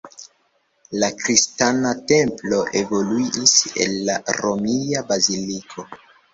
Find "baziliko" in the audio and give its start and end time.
5.15-5.91